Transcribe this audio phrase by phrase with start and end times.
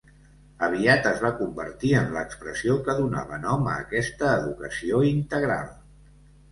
[0.67, 5.71] Aviat es va convertir en l'expressió que donava nom a aquesta educació integral.